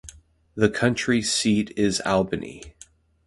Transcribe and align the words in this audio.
The 0.55 0.67
county 0.67 1.21
seat 1.21 1.73
is 1.77 2.01
Albany. 2.03 2.73